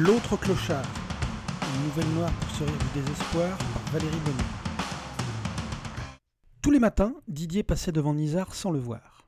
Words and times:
L'autre 0.00 0.36
clochard. 0.36 0.86
Une 1.74 1.86
nouvelle 1.86 2.14
noire 2.14 2.32
pour 2.38 2.50
se 2.50 2.62
du 2.62 3.00
désespoir 3.00 3.58
par 3.58 3.82
Valérie 3.94 4.20
Bonnet. 4.24 4.44
Tous 6.62 6.70
les 6.70 6.78
matins, 6.78 7.16
Didier 7.26 7.64
passait 7.64 7.90
devant 7.90 8.14
Nizar 8.14 8.54
sans 8.54 8.70
le 8.70 8.78
voir. 8.78 9.26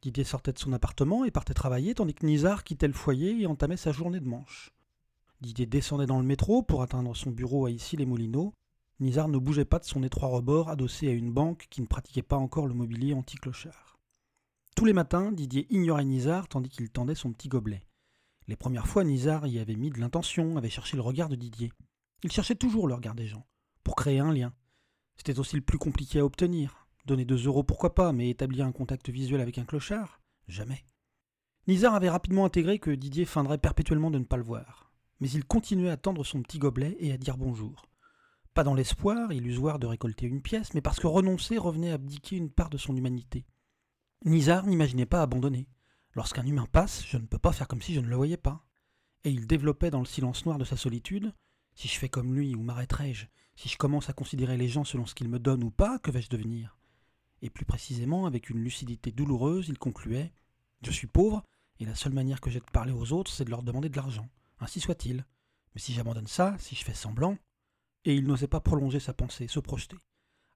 Didier 0.00 0.24
sortait 0.24 0.54
de 0.54 0.58
son 0.58 0.72
appartement 0.72 1.26
et 1.26 1.30
partait 1.30 1.52
travailler, 1.52 1.92
tandis 1.92 2.14
que 2.14 2.24
Nizar 2.24 2.64
quittait 2.64 2.86
le 2.86 2.94
foyer 2.94 3.42
et 3.42 3.46
entamait 3.46 3.76
sa 3.76 3.92
journée 3.92 4.20
de 4.20 4.26
manche. 4.26 4.72
Didier 5.42 5.66
descendait 5.66 6.06
dans 6.06 6.18
le 6.18 6.24
métro 6.24 6.62
pour 6.62 6.80
atteindre 6.80 7.14
son 7.14 7.30
bureau 7.30 7.66
à 7.66 7.70
Issy-les-Moulineaux. 7.70 8.54
Nizar 9.00 9.28
ne 9.28 9.36
bougeait 9.36 9.66
pas 9.66 9.80
de 9.80 9.84
son 9.84 10.02
étroit 10.02 10.30
rebord 10.30 10.70
adossé 10.70 11.08
à 11.08 11.12
une 11.12 11.30
banque 11.30 11.66
qui 11.68 11.82
ne 11.82 11.86
pratiquait 11.86 12.22
pas 12.22 12.36
encore 12.36 12.68
le 12.68 12.72
mobilier 12.72 13.12
anti-clochard. 13.12 13.98
Tous 14.76 14.86
les 14.86 14.94
matins, 14.94 15.30
Didier 15.30 15.66
ignorait 15.68 16.06
Nizar 16.06 16.48
tandis 16.48 16.70
qu'il 16.70 16.88
tendait 16.88 17.14
son 17.14 17.32
petit 17.32 17.48
gobelet. 17.48 17.82
Les 18.48 18.56
premières 18.56 18.86
fois, 18.86 19.02
Nizar 19.02 19.46
y 19.48 19.58
avait 19.58 19.74
mis 19.74 19.90
de 19.90 19.98
l'intention, 19.98 20.56
avait 20.56 20.70
cherché 20.70 20.96
le 20.96 21.02
regard 21.02 21.28
de 21.28 21.34
Didier. 21.34 21.72
Il 22.22 22.30
cherchait 22.30 22.54
toujours 22.54 22.86
le 22.86 22.94
regard 22.94 23.14
des 23.14 23.26
gens, 23.26 23.46
pour 23.82 23.96
créer 23.96 24.20
un 24.20 24.32
lien. 24.32 24.52
C'était 25.16 25.38
aussi 25.38 25.56
le 25.56 25.62
plus 25.62 25.78
compliqué 25.78 26.20
à 26.20 26.24
obtenir. 26.24 26.86
Donner 27.06 27.24
deux 27.24 27.46
euros, 27.46 27.64
pourquoi 27.64 27.94
pas, 27.94 28.12
mais 28.12 28.30
établir 28.30 28.66
un 28.66 28.72
contact 28.72 29.10
visuel 29.10 29.40
avec 29.40 29.58
un 29.58 29.64
clochard? 29.64 30.20
Jamais. 30.46 30.84
Nizar 31.66 31.94
avait 31.94 32.10
rapidement 32.10 32.44
intégré 32.44 32.78
que 32.78 32.92
Didier 32.92 33.24
feindrait 33.24 33.58
perpétuellement 33.58 34.12
de 34.12 34.18
ne 34.18 34.24
pas 34.24 34.36
le 34.36 34.44
voir. 34.44 34.92
Mais 35.18 35.30
il 35.30 35.44
continuait 35.44 35.90
à 35.90 35.96
tendre 35.96 36.24
son 36.24 36.42
petit 36.42 36.58
gobelet 36.58 36.96
et 37.00 37.12
à 37.12 37.16
dire 37.16 37.38
bonjour. 37.38 37.86
Pas 38.54 38.62
dans 38.62 38.74
l'espoir, 38.74 39.32
illusoire 39.32 39.78
de 39.80 39.86
récolter 39.86 40.26
une 40.26 40.42
pièce, 40.42 40.72
mais 40.74 40.80
parce 40.80 41.00
que 41.00 41.06
renoncer 41.06 41.58
revenait 41.58 41.90
à 41.90 41.94
abdiquer 41.94 42.36
une 42.36 42.50
part 42.50 42.70
de 42.70 42.78
son 42.78 42.96
humanité. 42.96 43.44
Nizar 44.24 44.66
n'imaginait 44.66 45.06
pas 45.06 45.22
abandonner. 45.22 45.68
Lorsqu'un 46.16 46.46
humain 46.46 46.66
passe, 46.72 47.04
je 47.06 47.18
ne 47.18 47.26
peux 47.26 47.38
pas 47.38 47.52
faire 47.52 47.68
comme 47.68 47.82
si 47.82 47.92
je 47.92 48.00
ne 48.00 48.08
le 48.08 48.16
voyais 48.16 48.38
pas. 48.38 48.64
Et 49.24 49.30
il 49.30 49.46
développait 49.46 49.90
dans 49.90 50.00
le 50.00 50.06
silence 50.06 50.46
noir 50.46 50.56
de 50.56 50.64
sa 50.64 50.78
solitude 50.78 51.34
Si 51.74 51.88
je 51.88 51.98
fais 51.98 52.08
comme 52.08 52.34
lui, 52.34 52.54
où 52.54 52.62
m'arrêterai-je? 52.62 53.26
Si 53.54 53.68
je 53.68 53.76
commence 53.76 54.08
à 54.08 54.14
considérer 54.14 54.56
les 54.56 54.68
gens 54.68 54.84
selon 54.84 55.04
ce 55.04 55.14
qu'ils 55.14 55.28
me 55.28 55.38
donnent 55.38 55.62
ou 55.64 55.70
pas, 55.70 55.98
que 55.98 56.10
vais-je 56.10 56.30
devenir? 56.30 56.78
Et 57.42 57.50
plus 57.50 57.66
précisément, 57.66 58.24
avec 58.24 58.48
une 58.48 58.64
lucidité 58.64 59.12
douloureuse, 59.12 59.68
il 59.68 59.78
concluait 59.78 60.32
Je 60.80 60.90
suis 60.90 61.06
pauvre, 61.06 61.44
et 61.80 61.84
la 61.84 61.94
seule 61.94 62.14
manière 62.14 62.40
que 62.40 62.48
j'ai 62.48 62.60
de 62.60 62.70
parler 62.72 62.92
aux 62.92 63.12
autres, 63.12 63.30
c'est 63.30 63.44
de 63.44 63.50
leur 63.50 63.62
demander 63.62 63.90
de 63.90 63.96
l'argent. 63.96 64.30
Ainsi 64.58 64.80
soit-il. 64.80 65.26
Mais 65.74 65.82
si 65.82 65.92
j'abandonne 65.92 66.26
ça, 66.26 66.56
si 66.58 66.74
je 66.74 66.84
fais 66.84 66.94
semblant. 66.94 67.36
Et 68.06 68.14
il 68.14 68.24
n'osait 68.24 68.48
pas 68.48 68.60
prolonger 68.60 69.00
sa 69.00 69.12
pensée, 69.12 69.48
se 69.48 69.60
projeter. 69.60 69.98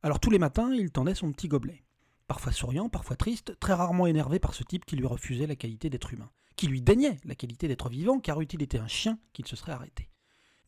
Alors 0.02 0.20
tous 0.20 0.30
les 0.30 0.38
matins, 0.38 0.72
il 0.72 0.90
tendait 0.90 1.14
son 1.14 1.30
petit 1.32 1.48
gobelet 1.48 1.84
parfois 2.30 2.52
souriant, 2.52 2.88
parfois 2.88 3.16
triste, 3.16 3.58
très 3.58 3.72
rarement 3.72 4.06
énervé 4.06 4.38
par 4.38 4.54
ce 4.54 4.62
type 4.62 4.84
qui 4.84 4.94
lui 4.94 5.04
refusait 5.04 5.48
la 5.48 5.56
qualité 5.56 5.90
d'être 5.90 6.14
humain, 6.14 6.30
qui 6.54 6.68
lui 6.68 6.80
daignait 6.80 7.18
la 7.24 7.34
qualité 7.34 7.66
d'être 7.66 7.88
vivant, 7.88 8.20
car 8.20 8.40
eût-il 8.40 8.62
été 8.62 8.78
un 8.78 8.86
chien 8.86 9.18
qu'il 9.32 9.48
se 9.48 9.56
serait 9.56 9.72
arrêté? 9.72 10.08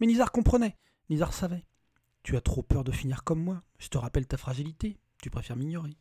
Mais 0.00 0.08
Nizar 0.08 0.32
comprenait, 0.32 0.76
Nizar 1.08 1.32
savait. 1.32 1.64
Tu 2.24 2.36
as 2.36 2.40
trop 2.40 2.64
peur 2.64 2.82
de 2.82 2.90
finir 2.90 3.22
comme 3.22 3.40
moi, 3.40 3.62
je 3.78 3.86
te 3.86 3.96
rappelle 3.96 4.26
ta 4.26 4.36
fragilité, 4.36 4.98
tu 5.22 5.30
préfères 5.30 5.54
m'ignorer. 5.54 5.96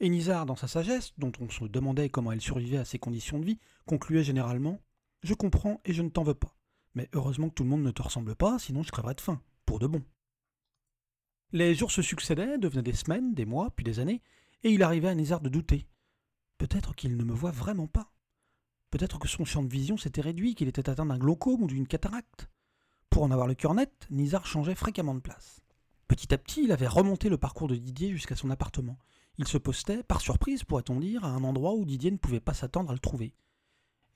Et 0.00 0.10
Nizar, 0.10 0.44
dans 0.44 0.54
sa 0.54 0.68
sagesse, 0.68 1.14
dont 1.16 1.32
on 1.40 1.48
se 1.48 1.64
demandait 1.64 2.10
comment 2.10 2.32
elle 2.32 2.42
survivait 2.42 2.76
à 2.76 2.84
ses 2.84 2.98
conditions 2.98 3.38
de 3.38 3.46
vie, 3.46 3.58
concluait 3.86 4.22
généralement 4.22 4.82
Je 5.22 5.32
comprends 5.32 5.80
et 5.86 5.94
je 5.94 6.02
ne 6.02 6.10
t'en 6.10 6.24
veux 6.24 6.34
pas. 6.34 6.54
Mais 6.92 7.08
heureusement 7.14 7.48
que 7.48 7.54
tout 7.54 7.64
le 7.64 7.70
monde 7.70 7.84
ne 7.84 7.90
te 7.90 8.02
ressemble 8.02 8.36
pas, 8.36 8.58
sinon 8.58 8.82
je 8.82 8.92
crèverais 8.92 9.14
de 9.14 9.22
faim, 9.22 9.40
pour 9.64 9.78
de 9.78 9.86
bon. 9.86 10.04
Les 11.52 11.74
jours 11.74 11.90
se 11.90 12.02
succédaient, 12.02 12.58
devenaient 12.58 12.82
des 12.82 12.92
semaines, 12.92 13.32
des 13.32 13.46
mois, 13.46 13.70
puis 13.70 13.82
des 13.82 13.98
années, 13.98 14.20
et 14.62 14.70
il 14.70 14.82
arrivait 14.82 15.08
à 15.08 15.14
Nizar 15.14 15.40
de 15.40 15.48
douter. 15.48 15.86
Peut-être 16.58 16.94
qu'il 16.94 17.16
ne 17.16 17.24
me 17.24 17.34
voit 17.34 17.50
vraiment 17.50 17.86
pas. 17.86 18.12
Peut-être 18.90 19.18
que 19.18 19.28
son 19.28 19.44
champ 19.44 19.62
de 19.62 19.68
vision 19.68 19.96
s'était 19.96 20.20
réduit, 20.20 20.54
qu'il 20.54 20.68
était 20.68 20.88
atteint 20.88 21.06
d'un 21.06 21.18
glaucome 21.18 21.62
ou 21.62 21.66
d'une 21.66 21.86
cataracte. 21.86 22.48
Pour 23.10 23.22
en 23.22 23.30
avoir 23.30 23.46
le 23.46 23.54
cœur 23.54 23.74
net, 23.74 24.06
Nizar 24.10 24.46
changeait 24.46 24.74
fréquemment 24.74 25.14
de 25.14 25.20
place. 25.20 25.60
Petit 26.08 26.32
à 26.32 26.38
petit, 26.38 26.64
il 26.64 26.72
avait 26.72 26.86
remonté 26.86 27.28
le 27.28 27.38
parcours 27.38 27.68
de 27.68 27.76
Didier 27.76 28.10
jusqu'à 28.10 28.36
son 28.36 28.50
appartement. 28.50 28.98
Il 29.38 29.46
se 29.46 29.58
postait, 29.58 30.02
par 30.02 30.20
surprise 30.20 30.64
pourrait-on 30.64 31.00
dire, 31.00 31.24
à 31.24 31.28
un 31.28 31.44
endroit 31.44 31.74
où 31.74 31.84
Didier 31.84 32.10
ne 32.10 32.16
pouvait 32.16 32.40
pas 32.40 32.54
s'attendre 32.54 32.90
à 32.90 32.94
le 32.94 33.00
trouver. 33.00 33.34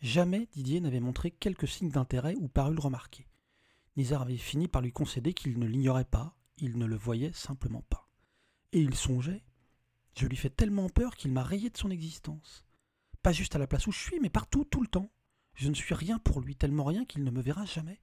Jamais 0.01 0.49
Didier 0.53 0.81
n'avait 0.81 1.01
montré 1.01 1.31
quelque 1.31 1.67
signe 1.67 1.91
d'intérêt 1.91 2.37
ou 2.37 2.49
paru 2.49 2.75
le 2.75 2.81
remarquer. 2.81 3.29
Nizar 3.97 4.23
avait 4.23 4.37
fini 4.37 4.69
par 4.69 4.81
lui 4.81 4.93
concéder 4.93 5.35
qu'il 5.35 5.59
ne 5.59 5.67
l'ignorait 5.67 6.05
pas, 6.05 6.37
il 6.57 6.79
ne 6.79 6.87
le 6.87 6.97
voyait 6.97 7.33
simplement 7.33 7.83
pas. 7.83 8.09
Et 8.73 8.81
il 8.81 8.95
songeait 8.95 9.43
je 10.17 10.27
lui 10.27 10.37
fais 10.37 10.51
tellement 10.51 10.89
peur 10.89 11.17
qu'il 11.17 11.33
m'a 11.33 11.43
rayé 11.43 11.71
de 11.71 11.77
son 11.77 11.91
existence. 11.91 12.65
Pas 13.23 13.33
juste 13.33 13.57
à 13.57 13.59
la 13.59 13.67
place 13.67 13.87
où 13.87 13.93
je 13.93 13.99
suis, 13.99 14.21
mais 14.21 14.31
partout, 14.31 14.65
tout 14.65 14.81
le 14.81 14.89
temps. 14.89 15.11
Je 15.55 15.69
ne 15.69 15.75
suis 15.75 15.95
rien 15.95 16.19
pour 16.19 16.41
lui, 16.41 16.57
tellement 16.57 16.85
rien 16.85 17.05
qu'il 17.05 17.25
ne 17.25 17.31
me 17.31 17.41
verra 17.41 17.65
jamais. 17.65 18.01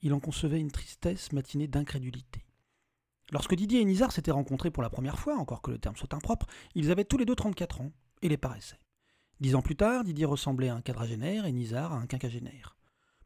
Il 0.00 0.12
en 0.12 0.20
concevait 0.20 0.60
une 0.60 0.70
tristesse 0.70 1.32
matinée 1.32 1.68
d'incrédulité. 1.68 2.44
Lorsque 3.30 3.54
Didier 3.54 3.80
et 3.80 3.84
Nizar 3.84 4.10
s'étaient 4.10 4.30
rencontrés 4.30 4.70
pour 4.70 4.82
la 4.82 4.90
première 4.90 5.18
fois, 5.18 5.36
encore 5.36 5.60
que 5.60 5.70
le 5.70 5.78
terme 5.78 5.96
soit 5.96 6.14
impropre, 6.14 6.46
ils 6.74 6.90
avaient 6.90 7.04
tous 7.04 7.18
les 7.18 7.26
deux 7.26 7.34
34 7.34 7.82
ans, 7.82 7.92
et 8.22 8.28
les 8.28 8.36
paraissaient. 8.36 8.80
Dix 9.40 9.54
ans 9.54 9.62
plus 9.62 9.76
tard, 9.76 10.04
Didier 10.04 10.24
ressemblait 10.24 10.68
à 10.68 10.74
un 10.74 10.80
quadragénaire 10.80 11.46
et 11.46 11.52
Nizar 11.52 11.92
à 11.92 11.96
un 11.96 12.06
quinquagénaire. 12.06 12.76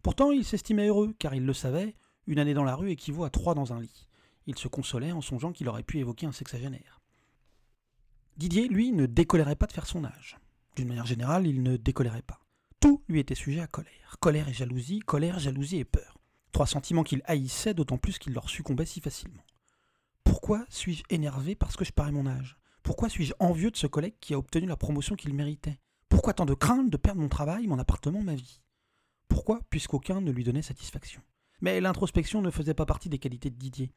Pourtant, 0.03 0.33
il 0.33 0.45
s'estimait 0.45 0.89
heureux, 0.89 1.15
car 1.19 1.35
il 1.35 1.47
le 1.47 1.53
savait, 1.53 1.95
une 2.27 2.39
année 2.39 2.55
dans 2.55 2.65
la 2.65 2.75
rue 2.75 2.91
équivaut 2.91 3.25
à 3.25 3.31
trois 3.31 3.55
dans 3.55 3.73
un 3.73 3.81
lit. 3.81 4.09
Il 4.47 4.59
se 4.59 4.69
consolait 4.69 5.13
en 5.13 5.21
songeant 5.21 5.53
qu'il 5.53 5.69
aurait 5.69 5.85
pu 5.85 5.99
évoquer 5.99 6.27
un 6.27 6.33
sexagénaire. 6.33 7.02
Didier, 8.37 8.69
lui, 8.69 8.93
ne 8.93 9.07
décolérait 9.07 9.57
pas 9.57 9.67
de 9.67 9.73
faire 9.73 9.87
son 9.87 10.05
âge. 10.05 10.39
D'une 10.77 10.89
manière 10.89 11.07
générale, 11.07 11.47
il 11.47 11.63
ne 11.63 11.77
décolérait 11.77 12.23
pas. 12.23 12.41
Tout 12.81 13.03
lui 13.09 13.21
était 13.21 13.35
sujet 13.35 13.61
à 13.61 13.67
colère. 13.67 14.17
Colère 14.21 14.49
et 14.49 14.55
jalousie, 14.55 15.01
colère, 15.01 15.39
jalousie 15.39 15.79
et 15.79 15.85
peur. 15.85 16.19
Trois 16.53 16.67
sentiments 16.67 17.05
qu'il 17.05 17.23
haïssait, 17.27 17.75
d'autant 17.75 17.99
plus 17.99 18.19
qu'il 18.19 18.33
leur 18.33 18.49
succombait 18.49 18.87
si 18.87 19.01
facilement. 19.01 19.45
Pourquoi 20.25 20.65
suis-je 20.69 21.03
énervé 21.11 21.55
parce 21.55 21.77
que 21.77 21.85
je 21.85 21.93
parais 21.93 22.13
mon 22.13 22.27
âge? 22.27 22.57
Pourquoi 22.83 23.09
suis-je 23.09 23.35
envieux 23.39 23.71
de 23.71 23.77
ce 23.77 23.87
collègue 23.87 24.17
qui 24.21 24.35
a 24.35 24.39
obtenu 24.39 24.67
la 24.67 24.77
promotion 24.77 25.15
qu'il 25.15 25.35
méritait? 25.35 25.79
Pourquoi 26.09 26.35
tant 26.35 26.47
de 26.47 26.55
crainte 26.55 26.91
de 26.91 26.97
perdre 26.97 27.21
mon 27.21 27.29
travail, 27.29 27.67
mon 27.67 27.79
appartement, 27.79 28.23
ma 28.23 28.35
vie? 28.35 28.61
Pourquoi, 29.29 29.61
puisqu'aucun 29.71 30.21
ne 30.21 30.31
lui 30.31 30.45
donnait 30.45 30.63
satisfaction? 30.63 31.23
Mais 31.61 31.81
l'introspection 31.81 32.43
ne 32.43 32.51
faisait 32.51 32.75
pas 32.75 32.87
partie 32.87 33.09
des 33.09 33.19
qualités 33.19 33.51
de 33.51 33.57
Didier. 33.57 33.93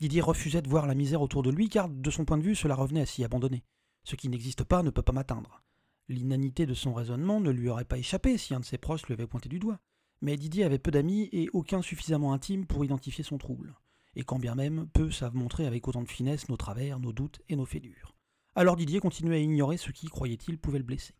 Didier 0.00 0.20
refusait 0.20 0.62
de 0.62 0.68
voir 0.68 0.86
la 0.86 0.94
misère 0.94 1.22
autour 1.22 1.42
de 1.42 1.50
lui 1.50 1.68
car, 1.68 1.88
de 1.88 2.10
son 2.10 2.24
point 2.24 2.38
de 2.38 2.42
vue, 2.42 2.56
cela 2.56 2.74
revenait 2.74 3.02
à 3.02 3.06
s'y 3.06 3.24
abandonner. 3.24 3.64
Ce 4.04 4.16
qui 4.16 4.28
n'existe 4.28 4.64
pas 4.64 4.82
ne 4.82 4.90
peut 4.90 5.02
pas 5.02 5.12
m'atteindre. 5.12 5.62
L'inanité 6.08 6.66
de 6.66 6.74
son 6.74 6.92
raisonnement 6.92 7.40
ne 7.40 7.50
lui 7.50 7.68
aurait 7.68 7.84
pas 7.84 7.98
échappé 7.98 8.36
si 8.36 8.52
un 8.54 8.60
de 8.60 8.64
ses 8.64 8.76
proches 8.76 9.06
lui 9.06 9.14
avait 9.14 9.26
pointé 9.26 9.48
du 9.48 9.58
doigt. 9.58 9.80
Mais 10.20 10.36
Didier 10.36 10.64
avait 10.64 10.78
peu 10.78 10.90
d'amis 10.90 11.28
et 11.32 11.48
aucun 11.52 11.80
suffisamment 11.80 12.32
intime 12.32 12.66
pour 12.66 12.84
identifier 12.84 13.24
son 13.24 13.38
trouble. 13.38 13.74
Et 14.16 14.24
quand 14.24 14.38
bien 14.38 14.54
même, 14.54 14.88
peu 14.92 15.10
savent 15.10 15.34
montrer 15.34 15.66
avec 15.66 15.88
autant 15.88 16.02
de 16.02 16.08
finesse 16.08 16.48
nos 16.48 16.56
travers, 16.56 17.00
nos 17.00 17.12
doutes 17.12 17.40
et 17.48 17.56
nos 17.56 17.64
fêlures. 17.64 18.14
Alors 18.54 18.76
Didier 18.76 19.00
continuait 19.00 19.36
à 19.36 19.40
ignorer 19.40 19.76
ce 19.76 19.90
qui, 19.90 20.06
croyait-il, 20.06 20.58
pouvait 20.58 20.78
le 20.78 20.84
blesser. 20.84 21.14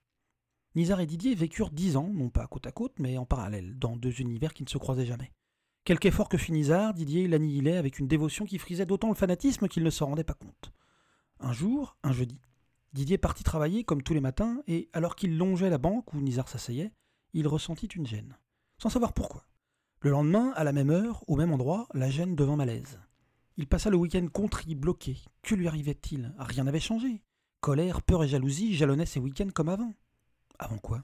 Nizar 0.75 1.01
et 1.01 1.07
Didier 1.07 1.35
vécurent 1.35 1.71
dix 1.71 1.97
ans, 1.97 2.11
non 2.13 2.31
pas 2.31 2.47
côte 2.47 2.67
à 2.67 2.73
côte, 2.73 2.99
mais 2.99 3.17
en 3.19 3.27
parallèle, 3.27 3.79
dans 3.79 3.97
deux 3.97 4.21
univers 4.21 4.53
qui 4.53 4.65
ne 4.65 4.69
se 4.69 4.79
croisaient 4.79 5.07
jamais. 5.07 5.33
Quelque 5.85 6.09
effort 6.09 6.31
que 6.31 6.39
fit 6.39 6.53
Nizar, 6.53 6.95
Didier 6.95 7.29
l'annihilait 7.29 7.77
avec 7.77 7.99
une 7.99 8.09
dévotion 8.09 8.47
qui 8.47 8.59
frisait 8.59 8.87
d'autant 8.87 9.09
le 9.09 9.15
fanatisme 9.15 9.69
qu'il 9.69 9.83
ne 9.83 9.91
s'en 9.91 10.07
rendait 10.07 10.25
pas 10.25 10.35
compte. 10.35 10.73
Un 11.41 11.53
jour, 11.53 11.97
un 12.03 12.13
jeudi, 12.13 12.41
Didier 12.95 13.19
partit 13.19 13.43
travailler 13.43 13.83
comme 13.83 14.03
tous 14.03 14.15
les 14.15 14.21
matins, 14.21 14.63
et 14.69 14.89
alors 14.93 15.17
qu'il 15.17 15.37
longeait 15.37 15.69
la 15.69 15.79
banque 15.79 16.15
où 16.15 16.21
Nizar 16.21 16.49
s'asseyait, 16.49 16.93
il 17.33 17.49
ressentit 17.49 17.87
une 17.87 18.07
gêne, 18.07 18.39
sans 18.79 18.89
savoir 18.89 19.13
pourquoi. 19.13 19.45
Le 20.01 20.11
lendemain, 20.11 20.53
à 20.55 20.63
la 20.63 20.73
même 20.73 20.91
heure, 20.91 21.25
au 21.27 21.35
même 21.35 21.53
endroit, 21.53 21.89
la 21.93 22.09
gêne 22.09 22.37
devint 22.37 22.57
malaise. 22.57 23.01
Il 23.57 23.67
passa 23.67 23.91
le 23.91 23.97
week-end 23.97 24.27
contrit, 24.33 24.75
bloqué. 24.75 25.17
Que 25.43 25.55
lui 25.55 25.67
arrivait-il? 25.67 26.33
Rien 26.39 26.65
n'avait 26.65 26.81
changé. 26.81 27.23
Colère, 27.61 28.01
peur 28.01 28.23
et 28.23 28.29
jalousie 28.29 28.75
jalonnaient 28.75 29.07
ses 29.07 29.21
week-ends 29.21 29.51
comme 29.53 29.69
avant. 29.69 29.93
Avant 30.59 30.79
quoi? 30.79 31.03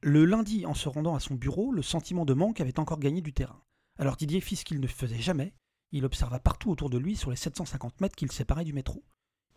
Le 0.00 0.24
lundi, 0.24 0.64
en 0.64 0.74
se 0.74 0.88
rendant 0.88 1.14
à 1.14 1.20
son 1.20 1.34
bureau, 1.34 1.72
le 1.72 1.82
sentiment 1.82 2.24
de 2.24 2.34
manque 2.34 2.60
avait 2.60 2.80
encore 2.80 3.00
gagné 3.00 3.20
du 3.20 3.32
terrain. 3.32 3.62
Alors 3.98 4.16
Didier 4.16 4.40
fit 4.40 4.56
ce 4.56 4.64
qu'il 4.64 4.80
ne 4.80 4.86
faisait 4.86 5.20
jamais. 5.20 5.54
Il 5.92 6.04
observa 6.04 6.40
partout 6.40 6.70
autour 6.70 6.90
de 6.90 6.98
lui 6.98 7.16
sur 7.16 7.30
les 7.30 7.36
750 7.36 8.00
mètres 8.00 8.16
qu'il 8.16 8.32
séparaient 8.32 8.64
du 8.64 8.72
métro. 8.72 9.04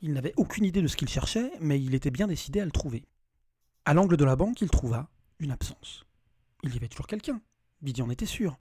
Il 0.02 0.14
n'avait 0.14 0.34
aucune 0.38 0.66
idée 0.66 0.82
de 0.82 0.88
ce 0.88 0.96
qu'il 0.96 1.10
cherchait, 1.10 1.52
mais 1.60 1.82
il 1.82 1.94
était 1.94 2.12
bien 2.12 2.28
décidé 2.28 2.62
à 2.62 2.66
le 2.66 2.72
trouver. 2.72 3.06
À 3.86 3.94
l'angle 3.94 4.18
de 4.18 4.26
la 4.26 4.36
banque, 4.36 4.62
il 4.62 4.70
trouva 4.70 5.10
une 5.40 5.52
absence. 5.52 6.06
Il 6.64 6.74
y 6.74 6.78
avait 6.78 6.88
toujours 6.88 7.08
quelqu'un. 7.08 7.42
Didier 7.82 8.04
en 8.04 8.10
était 8.10 8.26
sûr. 8.26 8.58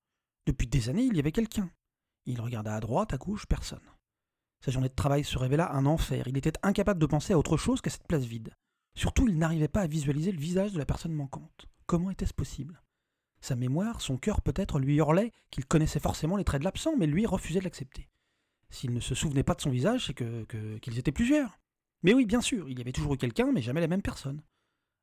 Depuis 0.46 0.66
des 0.66 0.88
années, 0.88 1.04
il 1.04 1.16
y 1.16 1.20
avait 1.20 1.32
quelqu'un. 1.32 1.70
Il 2.26 2.40
regarda 2.40 2.75
à 2.75 2.80
droite, 2.80 3.12
à 3.12 3.19
gauche, 3.19 3.46
personne. 3.46 3.80
Sa 4.64 4.72
journée 4.72 4.88
de 4.88 4.94
travail 4.94 5.25
se 5.25 5.38
révéla 5.38 5.72
un 5.72 5.86
enfer. 5.86 6.26
Il 6.26 6.36
était 6.36 6.52
incapable 6.62 7.00
de 7.00 7.06
penser 7.06 7.32
à 7.32 7.38
autre 7.38 7.56
chose 7.56 7.80
qu'à 7.80 7.90
cette 7.90 8.06
place 8.08 8.25
vide. 8.25 8.54
Surtout, 8.94 9.28
il 9.28 9.38
n'arrivait 9.38 9.69
pas 9.69 9.82
à 9.82 9.86
visualiser 9.86 10.32
le 10.32 10.40
visage 10.40 10.72
de 10.72 10.78
la 10.78 10.86
personne 10.86 11.12
manquante. 11.12 11.66
Comment 11.86 12.10
était-ce 12.10 12.34
possible? 12.34 12.82
Sa 13.40 13.56
mémoire, 13.56 14.00
son 14.00 14.17
cœur 14.17 14.40
peut-être 14.40 14.79
lui 14.79 14.96
hurlait 14.96 15.32
qu'il 15.50 15.64
connaissait 15.64 16.00
forcément 16.00 16.37
les 16.37 16.44
traits 16.44 16.61
de 16.61 16.64
l'absent, 16.64 16.96
mais 16.96 17.06
lui 17.06 17.26
refusait 17.26 17.61
de 17.61 17.64
l'accepter. 17.64 18.08
S'il 18.70 18.93
ne 18.93 19.00
se 19.00 19.14
souvenait 19.14 19.43
pas 19.43 19.55
de 19.55 19.61
son 19.61 19.70
visage, 19.70 20.06
c'est 20.06 20.14
que, 20.14 20.44
qu'ils 20.79 20.99
étaient 20.99 21.12
plusieurs. 21.12 21.58
Mais 22.02 22.14
oui, 22.14 22.26
bien 22.26 22.40
sûr, 22.40 22.69
il 22.69 22.79
y 22.79 22.81
avait 22.81 22.93
toujours 22.93 23.14
eu 23.14 23.19
quelqu'un, 23.19 23.50
mais 23.52 23.62
jamais 23.62 23.81
la 23.81 23.88
même 23.88 24.02
personne. 24.02 24.43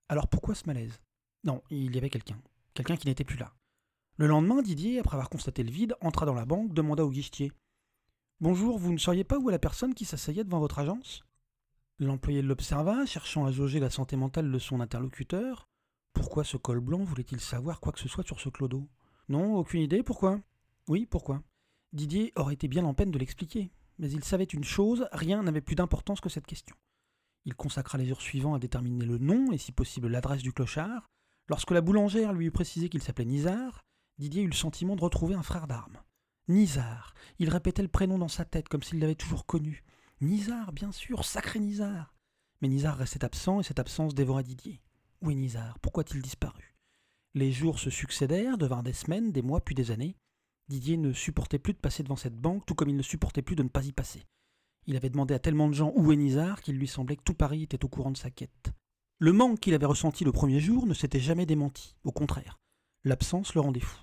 Alors 0.07 0.27
pourquoi 0.27 0.55
ce 0.55 0.67
malaise? 0.67 1.01
Non, 1.43 1.63
il 1.69 1.93
y 1.95 1.97
avait 1.97 2.09
quelqu'un. 2.09 2.39
Quelqu'un 2.73 2.95
qui 2.95 3.07
n'était 3.07 3.23
plus 3.23 3.37
là. 3.37 3.53
Le 4.17 4.27
lendemain, 4.27 4.61
Didier, 4.61 4.99
après 4.99 5.15
avoir 5.15 5.29
constaté 5.29 5.63
le 5.63 5.71
vide, 5.71 5.95
entra 6.01 6.25
dans 6.25 6.33
la 6.33 6.45
banque, 6.45 6.73
demanda 6.73 7.03
au 7.05 7.11
guichetier 7.11 7.51
Bonjour, 8.41 8.77
vous 8.77 8.91
ne 8.91 8.97
sauriez 8.97 9.23
pas 9.23 9.39
où 9.39 9.49
est 9.49 9.53
la 9.53 9.59
personne 9.59 9.93
qui 9.93 10.05
s'asseyait 10.05 10.43
devant 10.43 10.59
votre 10.59 10.79
agence? 10.79 11.23
L'employé 11.99 12.41
l'observa, 12.41 13.05
cherchant 13.05 13.45
à 13.45 13.51
jauger 13.51 13.79
la 13.79 13.89
santé 13.89 14.17
mentale 14.17 14.51
de 14.51 14.59
son 14.59 14.81
interlocuteur. 14.81 15.69
Pourquoi 16.25 16.43
ce 16.43 16.57
col 16.57 16.79
blanc 16.79 17.03
voulait-il 17.03 17.39
savoir 17.39 17.79
quoi 17.79 17.91
que 17.91 17.99
ce 17.99 18.09
soit 18.09 18.25
sur 18.25 18.39
ce 18.39 18.49
clodo? 18.49 18.89
Non, 19.29 19.57
aucune 19.57 19.81
idée, 19.81 20.01
pourquoi? 20.01 20.41
Oui, 20.87 21.05
pourquoi? 21.05 21.43
Didier 21.93 22.33
aurait 22.35 22.55
été 22.55 22.67
bien 22.67 22.83
en 22.83 22.95
peine 22.95 23.11
de 23.11 23.19
l'expliquer, 23.19 23.71
mais 23.99 24.09
il 24.09 24.23
savait 24.23 24.45
une 24.45 24.63
chose, 24.63 25.07
rien 25.11 25.43
n'avait 25.43 25.61
plus 25.61 25.75
d'importance 25.75 26.21
que 26.21 26.29
cette 26.29 26.47
question. 26.47 26.75
Il 27.45 27.53
consacra 27.53 27.99
les 27.99 28.07
jours 28.07 28.23
suivants 28.23 28.55
à 28.55 28.59
déterminer 28.59 29.05
le 29.05 29.19
nom 29.19 29.51
et 29.51 29.59
si 29.59 29.71
possible 29.71 30.07
l'adresse 30.07 30.41
du 30.41 30.51
clochard. 30.51 31.07
Lorsque 31.47 31.69
la 31.69 31.81
boulangère 31.81 32.33
lui 32.33 32.47
eut 32.47 32.51
précisé 32.51 32.89
qu'il 32.89 33.03
s'appelait 33.03 33.25
Nizar, 33.25 33.83
Didier 34.17 34.41
eut 34.41 34.47
le 34.47 34.53
sentiment 34.53 34.95
de 34.95 35.03
retrouver 35.03 35.35
un 35.35 35.43
frère 35.43 35.67
d'armes. 35.67 36.01
Nizar. 36.47 37.13
Il 37.37 37.49
répétait 37.49 37.83
le 37.83 37.87
prénom 37.87 38.17
dans 38.17 38.29
sa 38.29 38.45
tête 38.45 38.67
comme 38.67 38.81
s'il 38.81 38.99
l'avait 38.99 39.13
toujours 39.13 39.45
connu. 39.45 39.83
Nizar, 40.21 40.73
bien 40.73 40.91
sûr, 40.91 41.23
sacré 41.23 41.59
Nizar. 41.59 42.15
Mais 42.61 42.67
Nizar 42.67 42.97
restait 42.97 43.23
absent 43.23 43.59
et 43.59 43.63
cette 43.63 43.79
absence 43.79 44.15
dévora 44.15 44.41
Didier. 44.41 44.81
Où 45.21 45.31
est 45.31 45.35
Nizar 45.35 45.79
Pourquoi 45.79 46.01
a-t-il 46.01 46.21
disparu? 46.21 46.75
Les 47.33 47.51
jours 47.51 47.79
se 47.79 47.89
succédèrent, 47.89 48.57
devinrent 48.57 48.83
des 48.83 48.93
semaines, 48.93 49.31
des 49.31 49.41
mois, 49.41 49.61
puis 49.61 49.75
des 49.75 49.91
années. 49.91 50.15
Didier 50.67 50.97
ne 50.97 51.13
supportait 51.13 51.59
plus 51.59 51.73
de 51.73 51.79
passer 51.79 52.01
devant 52.01 52.15
cette 52.15 52.37
banque, 52.39 52.65
tout 52.65 52.75
comme 52.75 52.89
il 52.89 52.95
ne 52.95 53.01
supportait 53.01 53.41
plus 53.41 53.55
de 53.55 53.63
ne 53.63 53.69
pas 53.69 53.83
y 53.85 53.91
passer. 53.91 54.25
Il 54.87 54.95
avait 54.95 55.09
demandé 55.09 55.33
à 55.33 55.39
tellement 55.39 55.67
de 55.67 55.73
gens 55.73 55.91
où 55.95 56.11
est 56.11 56.15
Nizar 56.15 56.61
qu'il 56.61 56.77
lui 56.77 56.87
semblait 56.87 57.17
que 57.17 57.23
tout 57.23 57.33
Paris 57.33 57.63
était 57.63 57.83
au 57.83 57.89
courant 57.89 58.11
de 58.11 58.17
sa 58.17 58.29
quête. 58.29 58.71
Le 59.17 59.31
manque 59.31 59.59
qu'il 59.59 59.73
avait 59.73 59.85
ressenti 59.85 60.23
le 60.23 60.31
premier 60.31 60.59
jour 60.59 60.85
ne 60.85 60.93
s'était 60.93 61.19
jamais 61.19 61.45
démenti, 61.45 61.95
au 62.03 62.11
contraire. 62.11 62.59
L'absence 63.03 63.53
le 63.55 63.61
rendait 63.61 63.79
fou. 63.79 63.99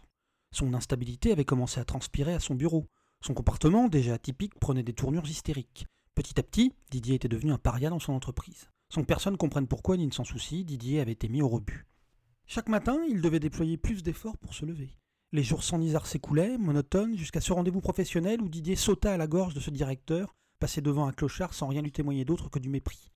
Son 0.52 0.74
instabilité 0.74 1.32
avait 1.32 1.44
commencé 1.44 1.80
à 1.80 1.84
transpirer 1.84 2.34
à 2.34 2.40
son 2.40 2.54
bureau. 2.54 2.86
Son 3.24 3.34
comportement, 3.34 3.88
déjà 3.88 4.14
atypique, 4.14 4.58
prenait 4.58 4.82
des 4.82 4.92
tournures 4.92 5.28
hystériques. 5.28 5.86
Petit 6.14 6.38
à 6.38 6.42
petit, 6.42 6.72
Didier 6.90 7.14
était 7.14 7.28
devenu 7.28 7.52
un 7.52 7.58
paria 7.58 7.90
dans 7.90 7.98
son 7.98 8.12
entreprise. 8.12 8.68
Sans 8.92 9.00
que 9.00 9.06
personne 9.06 9.38
comprenne 9.38 9.68
pourquoi 9.68 9.96
ni 9.96 10.06
ne 10.06 10.12
s'en 10.12 10.22
soucie, 10.22 10.66
Didier 10.66 11.00
avait 11.00 11.12
été 11.12 11.30
mis 11.30 11.40
au 11.40 11.48
rebut. 11.48 11.86
Chaque 12.46 12.68
matin, 12.68 13.00
il 13.08 13.22
devait 13.22 13.40
déployer 13.40 13.78
plus 13.78 14.02
d'efforts 14.02 14.36
pour 14.36 14.52
se 14.52 14.66
lever. 14.66 14.98
Les 15.32 15.42
jours 15.42 15.64
sans 15.64 15.78
Nizar 15.78 16.06
s'écoulaient, 16.06 16.58
monotones, 16.58 17.16
jusqu'à 17.16 17.40
ce 17.40 17.54
rendez-vous 17.54 17.80
professionnel 17.80 18.42
où 18.42 18.50
Didier 18.50 18.76
sauta 18.76 19.14
à 19.14 19.16
la 19.16 19.26
gorge 19.26 19.54
de 19.54 19.60
ce 19.60 19.70
directeur, 19.70 20.36
passé 20.58 20.82
devant 20.82 21.06
un 21.06 21.12
clochard 21.12 21.54
sans 21.54 21.68
rien 21.68 21.80
lui 21.80 21.90
témoigner 21.90 22.26
d'autre 22.26 22.50
que 22.50 22.58
du 22.58 22.68
mépris. 22.68 23.10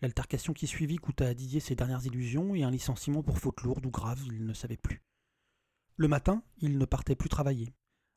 L'altercation 0.00 0.54
qui 0.54 0.66
suivit 0.66 0.96
coûta 0.96 1.26
à 1.26 1.34
Didier 1.34 1.60
ses 1.60 1.74
dernières 1.74 2.06
illusions 2.06 2.54
et 2.54 2.62
un 2.62 2.70
licenciement 2.70 3.22
pour 3.22 3.38
faute 3.38 3.60
lourde 3.60 3.84
ou 3.84 3.90
grave, 3.90 4.22
il 4.24 4.46
ne 4.46 4.54
savait 4.54 4.78
plus. 4.78 5.02
Le 5.96 6.08
matin, 6.08 6.42
il 6.62 6.78
ne 6.78 6.86
partait 6.86 7.14
plus 7.14 7.28
travailler. 7.28 7.74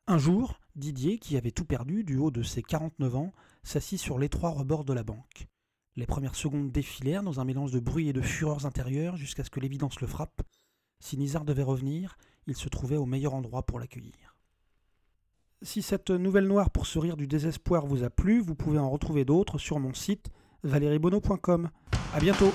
Un 0.08 0.20
jour, 0.20 0.62
Didier, 0.78 1.20
qui 1.20 1.36
avait 1.36 1.52
tout 1.52 1.66
perdu 1.66 2.06
du 2.06 2.16
haut 2.16 2.32
de 2.32 2.44
ses 2.44 2.64
49 2.64 3.16
ans, 3.18 3.34
s'assit 3.62 4.00
sur 4.00 4.20
l'étroit 4.20 4.52
rebord 4.52 4.86
de 4.86 4.94
la 4.94 5.04
banque. 5.04 5.50
Les 5.96 6.08
premières 6.08 6.36
secondes 6.36 6.72
défilèrent 6.72 7.24
dans 7.24 7.40
un 7.40 7.46
mélange 7.46 7.72
de 7.72 7.80
bruit 7.80 8.10
et 8.10 8.14
de 8.14 8.22
fureurs 8.22 8.66
intérieures 8.66 9.16
jusqu'à 9.16 9.44
ce 9.44 9.50
que 9.50 9.60
l'évidence 9.60 10.02
le 10.02 10.08
frappe. 10.08 10.42
Si 11.00 11.18
Nizar 11.18 11.46
devait 11.46 11.64
revenir, 11.64 12.18
il 12.48 12.56
se 12.56 12.70
trouvait 12.70 12.98
au 12.98 13.06
meilleur 13.06 13.34
endroit 13.34 13.64
pour 13.64 13.80
l'accueillir. 13.80 14.36
Si 15.62 15.82
cette 15.82 16.10
nouvelle 16.10 16.48
noire 16.48 16.72
pour 16.72 16.88
se 16.88 17.00
rire 17.00 17.16
du 17.16 17.28
désespoir 17.28 17.86
vous 17.86 18.04
a 18.04 18.10
plu, 18.10 18.42
vous 18.42 18.56
pouvez 18.56 18.80
en 18.80 18.90
retrouver 18.90 19.24
d'autres 19.24 19.58
sur 19.58 19.80
mon 19.80 19.94
site 19.94 20.30
valeriebono.com. 20.64 21.70
A 22.14 22.20
bientôt 22.20 22.52